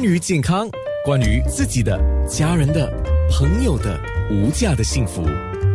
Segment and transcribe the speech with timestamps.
[0.00, 0.66] 关于健康，
[1.04, 2.90] 关于自己的、家人的、
[3.30, 5.22] 朋友的无价的幸福，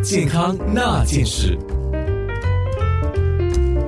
[0.03, 1.55] 健康那件事。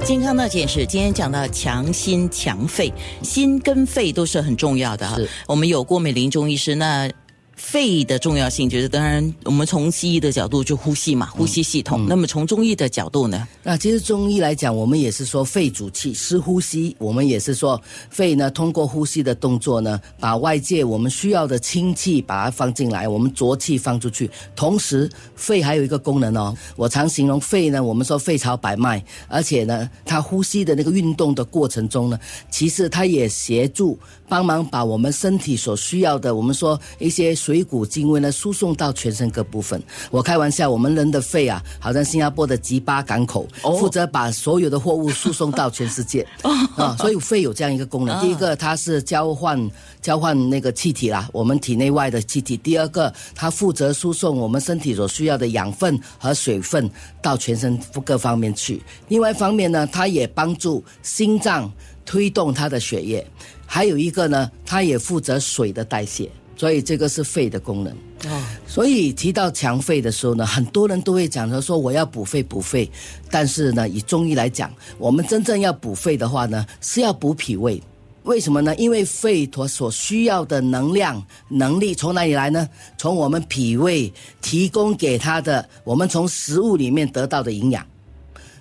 [0.05, 5.17] 健康那件事，今天讲到强心强肺，心跟肺都是很重要的哈。
[5.47, 7.09] 我们有郭美玲中医师，那
[7.57, 12.05] 肺的重要性就是，当然我们从西医的角度就呼吸嘛，呼吸系统。
[12.07, 13.47] 那么从中医的角度呢？
[13.63, 16.95] 那其实中医来讲，我们也是说肺主气，湿呼吸。
[16.99, 24.29] 我们也是说肺呢，通过呼吸的动作呢，把外界我们需要的清气把它放进来，我们浊气放出去。
[24.55, 32.19] 同时，肺还有一个功能哦，我常形容肺呢，我们说肺朝百脉，而且呢，它呼吸的那个运动的过程中呢，
[32.51, 33.97] 其实它也协助
[34.29, 39.81] 帮忙把我们身体所需要的，我们说一些水谷精微呢，输送到全身各部分。
[40.11, 43.47] 我开玩笑，我们人的肺啊，好像新加坡的吉巴港口。
[43.61, 46.27] 哦负责把所有的货物输送到全世界
[46.75, 48.19] 啊，所以肺有这样一个功能。
[48.19, 49.57] 第一个，它是交换
[50.01, 56.89] 交换那个气体啦，我们体内外的气体；第二个，它负责输送我们身体所需要的养分和水分
[57.21, 58.81] 到全身各方面去。
[59.07, 61.71] 另外一方面呢，它也帮助心脏
[62.05, 63.25] 推动它的血液，
[63.65, 66.29] 还有一个呢，它也负责水的代谢。
[66.57, 67.93] 所以这个是肺的功能。
[68.25, 72.89] 哦，所以提到强肺的时候呢，很多人都会讲着说我要补肺补肺，
[73.31, 77.81] 但是呢，以中医来讲，我们真正要补肺的话呢，是要补脾胃。
[78.23, 78.75] 为什么呢？
[78.75, 82.67] 因为肺所所需要的能量能力从哪里来呢？
[82.97, 84.11] 从我们脾胃
[84.41, 87.85] 提供给它的，我们从食物里面得到的营养。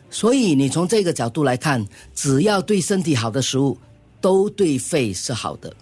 [0.09, 3.77] 所以你从这个角度来看，只要对身体好的食物，
[4.21, 5.75] 都对肺是好的。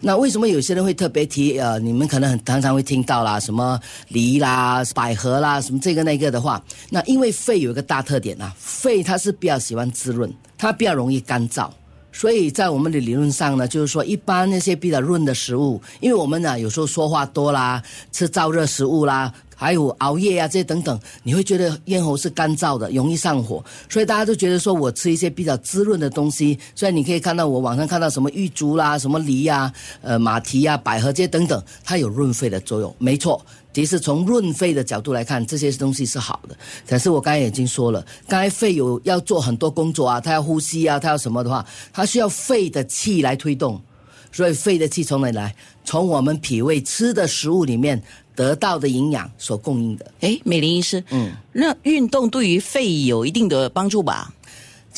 [0.00, 1.58] 那为什么有些人会特别提？
[1.58, 11.68] 呃，你们可能很常常会听到啦，什么梨啦、百合啦，什么这个那个的话，那因为肺有一个大特点啊，肺它是比较喜欢滋润，它比较容易干燥。
[12.12, 23.64] 所以在我们的理论上呢，就是说，一般那些比较润的食物，因为我们呢有时候说话多啦，吃燥热食物啦，还有熬夜啊这些等等，你会觉得咽喉是干燥的，容易上火。
[23.88, 29.72] 所以大家都觉得说我吃一些比较滋润的东西，所以你可以看到我网上看到什么玉竹啦、什么梨呀、
[30.02, 33.44] 呃马蹄呀、百合这些等等，它有润肺的作用，没错。
[33.78, 36.56] 其实从润肺的角度来看，这些东西是好的。
[36.84, 43.80] 可是我刚才已经说了，刚才肺有要做很多工作啊，它要呼吸啊，它要什么的话，它需要肺的气来推动。
[44.32, 45.54] 所以肺的气从哪里来？
[45.84, 48.02] 从我们脾胃吃的食物里面
[48.34, 50.12] 得到的营养所供应的。
[50.22, 54.34] 哎，美玲医师，嗯，那运动对于肺有一定的帮助吧？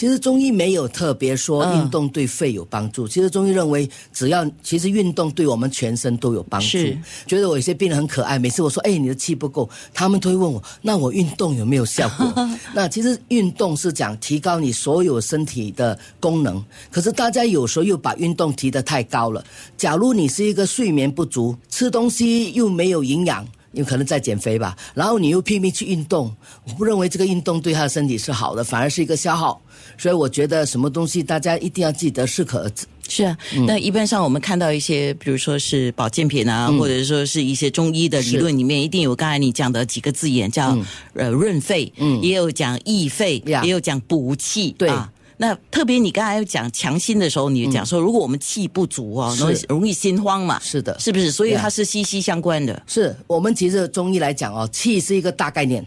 [0.01, 3.07] 其实中医没有特别说嗯运动对肺有帮助。
[3.07, 6.99] 其实中医认为，只要其实运动对我们全身都有帮助是。
[7.27, 12.33] 觉得我有些病人很可爱，每次我说：“哎，你的气不够”，他们都会问我：“那我运动有没有效果？”
[12.73, 19.45] 那其实运动是讲提高你所有身体的功能，可是大家有时候又把运动提得太高了。
[19.77, 23.47] 假如你是一个睡眠不足，吃东西又没有营养。
[23.73, 29.61] 有可能在减肥吧，然后你又拼命去运动，我不认为这个运动对他的身体是好的，反而是一个消耗。
[29.97, 32.63] 所以我觉得什么东西大家一定要记得适可。
[32.63, 32.87] 而止。
[33.09, 33.25] 是。
[33.25, 33.65] 啊，嗯。
[33.67, 40.77] 那一般上我们看到一些，比如说是保健品啊，或者说是一些中医的理论里面，一定有刚才你讲的几个字眼，叫、
[41.15, 44.89] 呃润肺，嗯，也有讲益肺，也有讲补气，对。
[44.89, 45.11] 啊。
[45.43, 51.33] 那特别你刚才讲强心的时候，你讲说，如果我们气不足哦，容易容易心慌嘛，是的是不是？
[51.33, 52.83] 所以它是息息相关的。
[52.87, 55.83] 是我们其实中医来讲哦，气是一个大概念。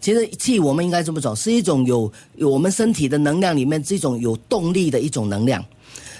[0.00, 5.62] 其实气我们应该这么说，是一种有有我们身体的能量里面这种有动力的一种能量。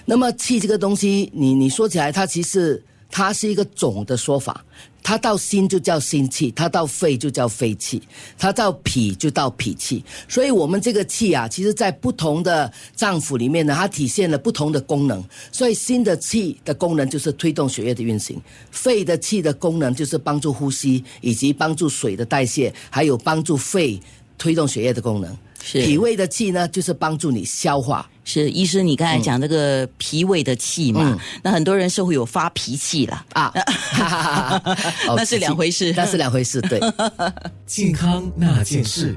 [0.05, 4.65] 那么气这个东西，你你说起来，它其实它是一个总的说法。
[5.07, 8.03] 它到心就叫心气，它到肺就叫肺气，
[8.39, 10.03] 它到脾就到脾气。
[10.27, 15.23] 所以，我们这个气啊，其实在不同的脏腑里面呢，它体现了不同的功能。
[15.53, 24.01] 所以，心的气的功能就是推动血液的运行，肺的气的功能就是帮助呼吸，以及帮助水的代谢，还有帮助肺
[24.39, 25.37] 推动血液的功能。
[25.65, 28.07] 是脾胃的气呢，就是帮助你消化。
[28.27, 33.53] 是医师，你刚才讲这个脾胃的气嘛，那很多人是会有发脾气了，啊，
[35.09, 36.81] 哦那是两回事那是两回事，对。
[37.67, 39.17] 健康那件事。